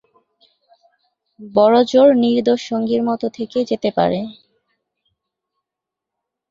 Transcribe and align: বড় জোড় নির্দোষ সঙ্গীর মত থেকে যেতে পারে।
বড় 1.39 1.77
জোড় 1.91 2.13
নির্দোষ 2.23 2.59
সঙ্গীর 2.69 3.01
মত 3.03 3.21
থেকে 3.37 3.59
যেতে 3.69 3.89
পারে। 3.97 4.19